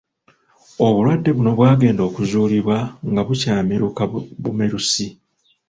Obulwadde 0.85 1.29
buno 1.37 1.51
bwagenda 1.57 2.01
okuzuulibwa 2.09 2.77
nga 3.11 3.21
bukyameruka 3.27 4.01
bumerusi. 4.41 5.07